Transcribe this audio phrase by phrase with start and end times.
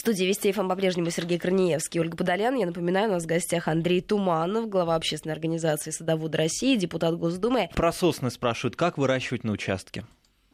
[0.00, 2.54] В студии Вести ФМ по-прежнему Сергей Корнеевский, Ольга Подолян.
[2.54, 7.68] Я напоминаю, у нас в гостях Андрей Туманов, глава общественной организации «Садоводы России», депутат Госдумы.
[7.74, 10.06] Про сосны спрашивают, как выращивать на участке?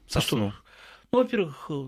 [0.09, 0.53] Сосну.
[1.13, 1.87] Ну, во-первых, э,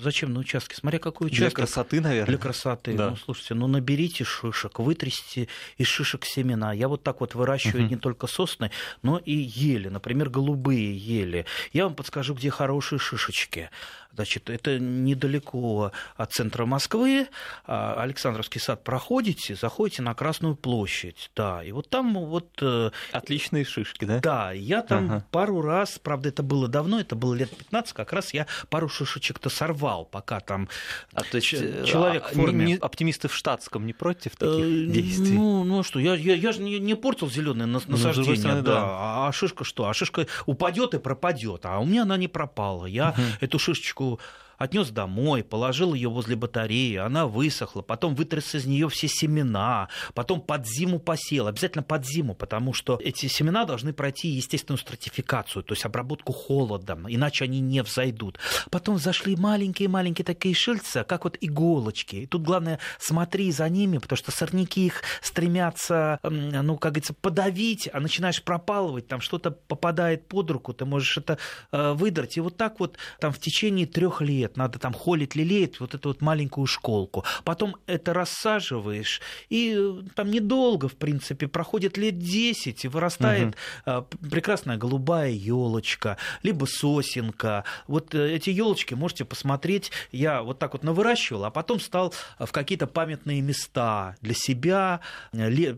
[0.00, 0.74] Зачем на участке?
[0.74, 1.54] Смотря какой участок.
[1.56, 2.26] Для красоты, наверное.
[2.26, 2.94] Для красоты.
[2.94, 3.10] Да.
[3.10, 6.72] Ну, слушайте, ну наберите шишек, вытрясите из шишек семена.
[6.72, 7.90] Я вот так вот выращиваю uh-huh.
[7.90, 8.70] не только сосны,
[9.02, 11.46] но и ели, например, голубые ели.
[11.72, 13.70] Я вам подскажу, где хорошие шишечки.
[14.14, 17.28] Значит, это недалеко от центра Москвы.
[17.64, 21.30] А, Александровский сад проходите, заходите на Красную площадь.
[21.34, 22.50] Да, и вот там вот...
[22.60, 24.20] Э, Отличные шишки, да?
[24.20, 25.26] Да, я там ага.
[25.30, 29.48] пару раз, правда, это было давно, это было лет 15, как раз я пару шишечек-то
[29.48, 30.68] сорвал, пока там
[31.14, 32.66] а, то есть, человек а, в форме...
[32.66, 35.32] Не, оптимисты в штатском не против таких э, действий?
[35.32, 38.74] Ну, ну что, я, я, я же не, не портил зеленое ну, насаждение, стороны, да.
[38.74, 38.82] да.
[38.84, 39.88] А, а шишка что?
[39.88, 42.84] А шишка упадет и пропадет, а у меня она не пропала.
[42.84, 43.22] Я угу.
[43.40, 44.18] эту шишечку 故，
[44.58, 50.66] отнес домой, положил ее возле батареи, она высохла, потом вытряс из нее все семена, потом под
[50.66, 55.84] зиму посел, обязательно под зиму, потому что эти семена должны пройти естественную стратификацию, то есть
[55.84, 58.38] обработку холодом, иначе они не взойдут.
[58.70, 62.16] Потом зашли маленькие-маленькие такие шильца, как вот иголочки.
[62.16, 67.88] И тут главное смотри за ними, потому что сорняки их стремятся, ну, как говорится, подавить,
[67.92, 71.38] а начинаешь пропалывать, там что-то попадает под руку, ты можешь это
[71.70, 72.36] э, выдрать.
[72.36, 75.94] И вот так вот там в течение трех лет лет, надо там холить, лелеять вот
[75.94, 77.24] эту вот маленькую школку.
[77.44, 84.06] Потом это рассаживаешь, и э, там недолго, в принципе, проходит лет 10, и вырастает угу.
[84.30, 87.64] прекрасная голубая елочка, либо сосенка.
[87.86, 89.92] Вот э, эти елочки можете посмотреть.
[90.10, 95.00] Я вот так вот навыращивал, а потом стал в какие-то памятные места для себя.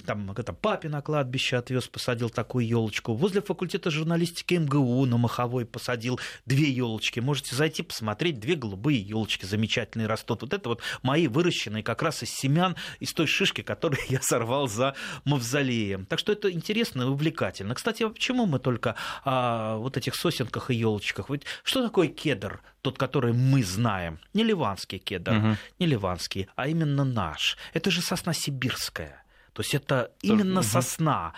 [0.06, 3.14] Там это папе на кладбище отвез, посадил такую елочку.
[3.14, 7.20] Возле факультета журналистики МГУ на Маховой посадил две елочки.
[7.20, 10.42] Можете зайти посмотреть две голубые елочки замечательные растут.
[10.42, 14.68] Вот это вот мои выращенные как раз из семян, из той шишки, которую я сорвал
[14.68, 16.06] за мавзолеем.
[16.06, 17.74] Так что это интересно и увлекательно.
[17.74, 21.30] Кстати, а почему мы только о вот этих сосенках и елочках?
[21.30, 22.62] Ведь что такое кедр?
[22.82, 24.18] Тот, который мы знаем.
[24.34, 25.56] Не ливанский кедр, угу.
[25.78, 27.56] не ливанский, а именно наш.
[27.72, 29.24] Это же сосна сибирская.
[29.54, 30.68] То есть это именно угу.
[30.68, 31.32] сосна.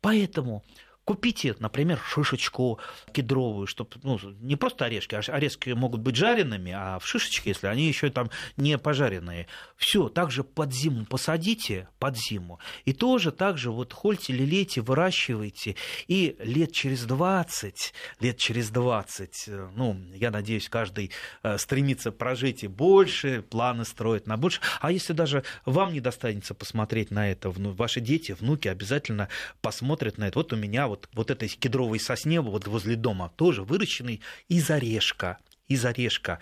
[0.00, 0.64] Поэтому
[1.04, 2.78] Купите, например, шишечку
[3.12, 7.66] кедровую, чтобы ну, не просто орешки, а орешки могут быть жареными, а в шишечке, если
[7.66, 9.46] они еще там не пожаренные.
[9.76, 15.76] Все, также под зиму посадите, под зиму, и тоже так же вот хольте, лелейте, выращивайте,
[16.06, 21.10] и лет через 20, лет через 20, э, ну, я надеюсь, каждый
[21.42, 26.54] э, стремится прожить и больше, планы строить на больше, а если даже вам не достанется
[26.54, 29.28] посмотреть на это, ваши дети, внуки обязательно
[29.60, 30.38] посмотрят на это.
[30.38, 35.38] Вот у меня вот вот, этой кедровой сосне вот возле дома тоже выращенный из орешка,
[35.68, 36.40] из орешка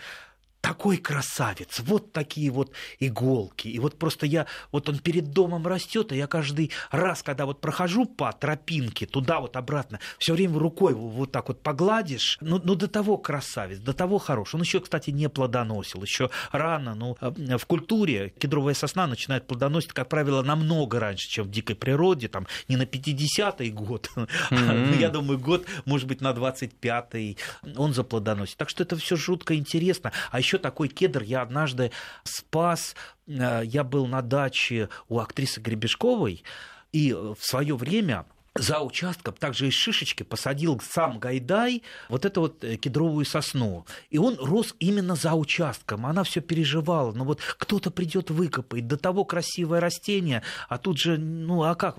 [0.60, 3.68] такой красавец, вот такие вот иголки.
[3.68, 7.60] И вот просто я, вот он перед домом растет, и я каждый раз, когда вот
[7.60, 12.74] прохожу по тропинке туда вот обратно, все время рукой вот так вот погладишь, ну, ну
[12.74, 14.54] до того красавец, до того хорош.
[14.54, 16.94] Он еще, кстати, не плодоносил, еще рано.
[16.94, 21.76] Ну, э, в культуре кедровая сосна начинает плодоносить, как правило, намного раньше, чем в дикой
[21.76, 24.98] природе, там не на 50-й год, mm-hmm.
[24.98, 27.38] я думаю, год, может быть, на 25-й
[27.76, 28.56] он заплодоносит.
[28.56, 30.12] Так что это все жутко интересно.
[30.30, 31.92] А еще такой кедр я однажды
[32.24, 32.96] спас.
[33.26, 36.42] Э, я был на даче у актрисы Гребешковой,
[36.90, 38.24] и в свое время
[38.58, 43.86] за участком, также из шишечки, посадил сам Гайдай вот эту вот э, кедровую сосну.
[44.10, 46.06] И он рос именно за участком.
[46.06, 47.12] Она все переживала.
[47.12, 48.86] Ну вот кто-то придет выкопает.
[48.86, 51.98] До того красивое растение, а тут же, ну а как?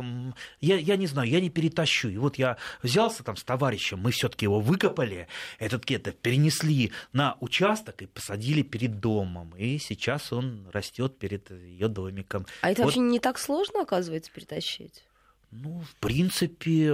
[0.61, 2.09] Я, я не знаю, я не перетащу.
[2.09, 5.27] И вот я взялся там с товарищем, мы все-таки его выкопали,
[5.57, 9.53] этот кедр перенесли на участок и посадили перед домом.
[9.57, 12.45] И сейчас он растет перед ее домиком.
[12.61, 12.87] А это вот.
[12.87, 15.03] вообще не так сложно, оказывается, перетащить?
[15.51, 16.93] Ну, в принципе,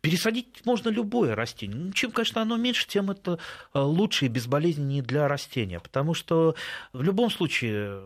[0.00, 1.76] пересадить можно любое растение.
[1.76, 3.38] Ну, чем, конечно, оно меньше, тем это
[3.74, 5.80] э, лучше и безболезненнее для растения.
[5.80, 6.54] Потому что
[6.92, 8.00] в любом случае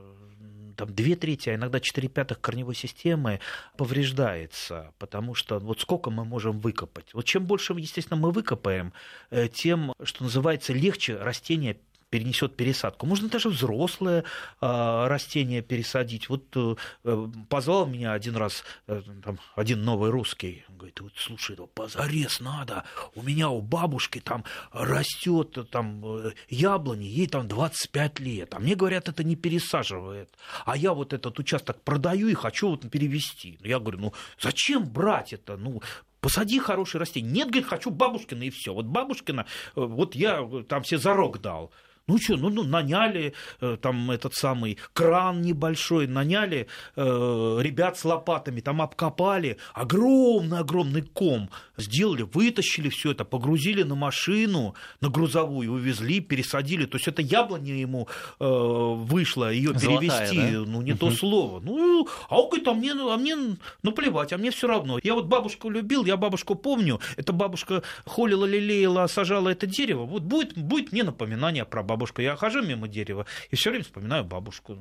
[0.81, 3.41] там, две трети, а иногда четыре пятых корневой системы
[3.77, 7.13] повреждается, потому что вот сколько мы можем выкопать.
[7.13, 8.95] Вот чем больше, естественно, мы выкопаем,
[9.31, 11.77] э, тем, что называется, легче растение
[12.11, 13.07] перенесет пересадку.
[13.07, 14.25] Можно даже взрослое
[14.61, 16.29] э, растение пересадить.
[16.29, 20.65] Вот э, позвал меня один раз э, там, один новый русский.
[20.69, 22.85] Он говорит, вот, слушай, позарез надо.
[23.15, 28.55] У меня у бабушки там растет там, э, яблони, ей там 25 лет.
[28.55, 30.31] А мне говорят, это не пересаживает.
[30.67, 33.59] А я вот этот участок продаю и хочу вот перевести.
[33.63, 35.57] Я говорю, ну зачем брать это?
[35.57, 35.81] Ну,
[36.21, 37.33] посади хорошее растение.
[37.33, 38.75] Нет, говорит, хочу бабушкина и все.
[38.75, 39.47] Вот бабушкина,
[39.77, 41.71] э, вот я там все зарок дал.
[42.11, 46.67] Ну что, ну, ну наняли э, там этот самый кран небольшой, наняли
[46.97, 54.75] э, ребят с лопатами, там обкопали огромный-огромный ком, сделали, вытащили все это, погрузили на машину,
[55.01, 56.87] на грузовую, увезли, пересадили.
[56.87, 58.09] То есть это яблоня ему
[58.41, 60.65] э, вышло, ее перевести, да?
[60.67, 60.99] ну не угу.
[60.99, 61.61] то слово.
[61.61, 63.37] Ну, а он говорит, а мне, а мне
[63.85, 64.99] ну плевать, а мне все равно.
[65.05, 70.07] Я вот бабушку любил, я бабушку помню, эта бабушка холила, лелеяла, сажала это дерево.
[70.07, 72.00] Вот будет, будет мне напоминание про бабушку.
[72.19, 74.79] Я хожу мимо дерева и все время вспоминаю бабушку.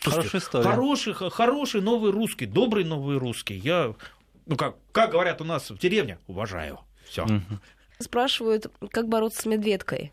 [0.00, 0.64] Хорошая история.
[0.64, 3.54] Хороший, хороший новый русский, добрый новый русский.
[3.54, 3.94] Я,
[4.46, 6.80] ну как, как говорят у нас в деревне, уважаю.
[7.04, 7.24] Все.
[7.24, 7.58] Угу.
[8.00, 10.12] Спрашивают, как бороться с медведкой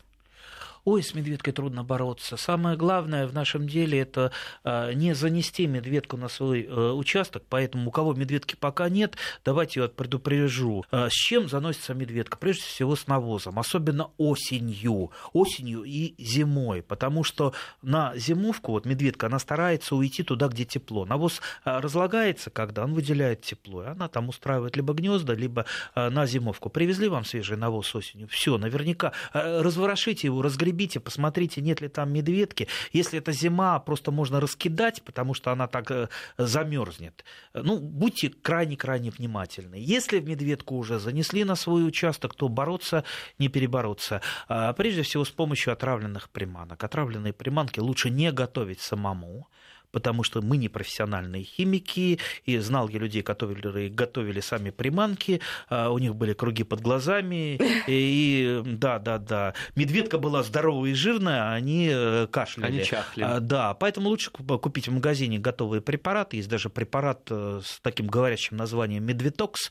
[0.84, 2.36] ой, с медведкой трудно бороться.
[2.36, 4.32] Самое главное в нашем деле это
[4.64, 9.80] а, не занести медведку на свой э, участок, поэтому у кого медведки пока нет, давайте
[9.80, 10.84] я предупрежу.
[10.90, 12.36] А, с чем заносится медведка?
[12.38, 19.26] Прежде всего с навозом, особенно осенью, осенью и зимой, потому что на зимовку вот медведка,
[19.26, 21.04] она старается уйти туда, где тепло.
[21.04, 26.26] Навоз а, разлагается, когда он выделяет тепло, и она там устраивает либо гнезда, либо на
[26.26, 26.70] зимовку.
[26.70, 32.12] Привезли вам свежий навоз осенью, все, наверняка разворошите его, разгребите погребите, посмотрите, нет ли там
[32.12, 32.68] медведки.
[32.92, 36.08] Если это зима, просто можно раскидать, потому что она так э,
[36.38, 37.24] замерзнет.
[37.54, 39.76] Ну, будьте крайне-крайне внимательны.
[39.78, 43.02] Если в медведку уже занесли на свой участок, то бороться,
[43.38, 44.20] не перебороться.
[44.48, 46.84] А, прежде всего с помощью отравленных приманок.
[46.84, 49.48] Отравленные приманки лучше не готовить самому
[49.92, 55.90] потому что мы не профессиональные химики, и знал я людей, которые готовили сами приманки, а,
[55.90, 61.50] у них были круги под глазами, и да, да, да, медведка была здоровая и жирная,
[61.50, 62.76] а они э, кашляли.
[62.76, 63.22] Они чахли.
[63.22, 68.06] А, да, поэтому лучше купить в магазине готовые препараты, есть даже препарат э, с таким
[68.06, 69.70] говорящим названием Медвитокс,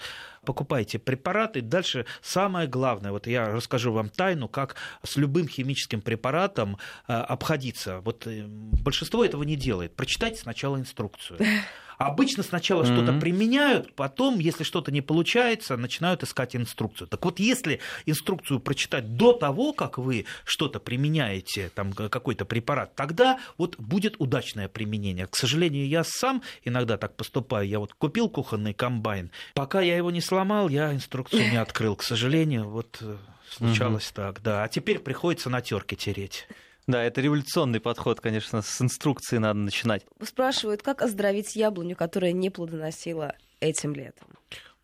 [0.49, 1.61] покупайте препараты.
[1.61, 7.99] Дальше самое главное, вот я расскажу вам тайну, как с любым химическим препаратом э, обходиться.
[7.99, 9.95] Вот э, большинство этого не делает.
[9.95, 11.39] Прочитайте сначала инструкцию.
[11.99, 12.95] Обычно сначала mm-hmm.
[12.95, 17.09] что-то применяют, потом, если что-то не получается, начинают искать инструкцию.
[17.09, 23.37] Так вот, если инструкцию прочитать до того, как вы что-то применяете, там какой-то препарат, тогда
[23.57, 25.27] вот будет удачное применение.
[25.27, 27.67] К сожалению, я сам иногда так поступаю.
[27.67, 31.97] Я вот купил кухонный комбайн, пока я его не сломал, я инструкцию не открыл.
[31.97, 33.17] К сожалению, вот э,
[33.49, 34.15] случалось mm-hmm.
[34.15, 34.63] так, да.
[34.63, 36.47] А теперь приходится на терке тереть.
[36.89, 40.03] Да, это революционный подход, конечно, с инструкции надо начинать.
[40.23, 44.27] Спрашивают, как оздоровить яблоню, которая не плодоносила этим летом?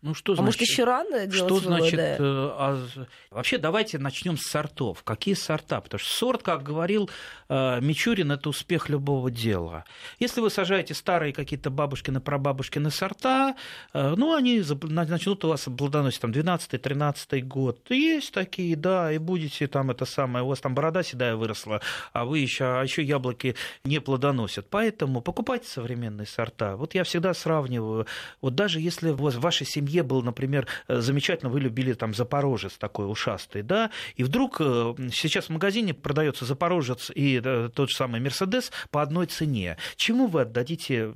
[0.02, 1.98] Ну, что а значит, может, еще рано делать Что значит...
[1.98, 2.86] Э, а,
[3.30, 5.02] вообще, давайте начнем с сортов.
[5.02, 5.80] Какие сорта?
[5.80, 7.08] Потому что сорт, как говорил
[7.48, 9.84] э, Мичурин, это успех любого дела.
[10.18, 13.56] Если вы сажаете старые какие-то бабушкины, прабабушкины сорта,
[13.94, 17.90] э, ну, они начнут у вас плодоносить там 12-13 год.
[17.90, 21.80] Есть такие, да, и будете там это самое, у вас там борода седая выросла,
[22.12, 24.68] а вы еще, а еще яблоки не плодоносят.
[24.68, 26.76] Поэтому покупайте современные сорта.
[26.76, 28.06] Вот я всегда сравниваю,
[28.42, 32.76] вот даже если в вашей семье семье был, например, э, замечательно, вы любили там Запорожец
[32.76, 37.96] такой ушастый, да, и вдруг э, сейчас в магазине продается Запорожец и э, тот же
[37.96, 39.76] самый Мерседес по одной цене.
[39.96, 41.12] Чему вы отдадите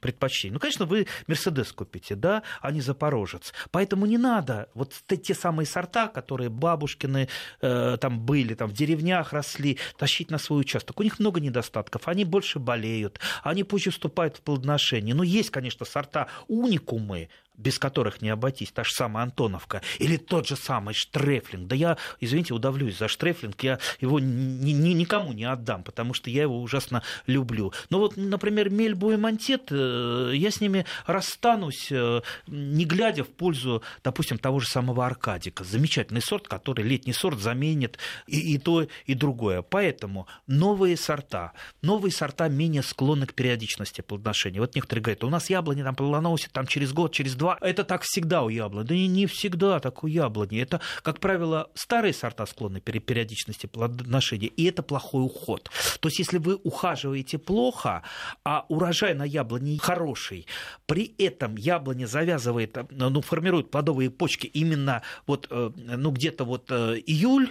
[0.00, 0.54] предпочтение?
[0.54, 3.52] Ну, конечно, вы Мерседес купите, да, а не Запорожец.
[3.70, 7.28] Поэтому не надо вот те самые сорта, которые бабушкины
[7.60, 11.00] там были, там в деревнях росли, тащить на свой участок.
[11.00, 15.14] У них много недостатков, они больше болеют, они позже вступают в плодоношение.
[15.14, 20.46] Но есть, конечно, сорта уникумы, без которых не обойтись, та же самая Антоновка, или тот
[20.46, 21.68] же самый Штрефлинг.
[21.68, 26.30] Да я, извините, удавлюсь за Штрефлинг, я его ни, ни, никому не отдам, потому что
[26.30, 27.72] я его ужасно люблю.
[27.90, 33.28] Но вот, например, Мельбу и Монтет, э, я с ними расстанусь, э, не глядя в
[33.28, 35.64] пользу, допустим, того же самого Аркадика.
[35.64, 39.62] Замечательный сорт, который летний сорт заменит и, и то, и другое.
[39.62, 44.60] Поэтому новые сорта, новые сорта менее склонны к периодичности плодоношения.
[44.60, 47.58] Вот некоторые говорят, у нас яблони там плодоносят там, через год, через два два.
[47.60, 48.86] Это так всегда у яблони.
[48.86, 50.60] Да не всегда так у яблони.
[50.60, 55.70] Это, как правило, старые сорта склонны к периодичности плодоношения, и это плохой уход.
[56.00, 58.02] То есть, если вы ухаживаете плохо,
[58.44, 60.46] а урожай на яблоне хороший,
[60.86, 66.96] при этом яблоня завязывает, ну, формирует плодовые почки именно вот, э, ну, где-то вот э,
[67.06, 67.48] июль,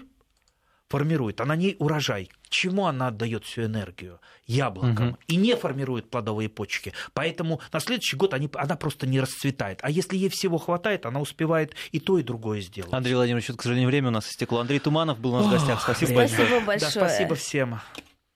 [0.90, 2.30] формирует, а на ней урожай.
[2.50, 4.20] Чему она отдает всю энергию?
[4.46, 5.10] Яблокам.
[5.10, 5.18] Угу.
[5.28, 6.94] И не формирует плодовые почки.
[7.14, 9.80] Поэтому на следующий год они, она просто не расцветает.
[9.82, 12.94] А если ей всего хватает, она успевает и то, и другое сделать.
[12.94, 14.60] Андрей Владимирович, к сожалению, время у нас истекло.
[14.60, 15.82] Андрей Туманов был у нас в гостях.
[15.82, 16.80] Спасибо, спасибо большое.
[16.80, 17.80] Да, спасибо всем.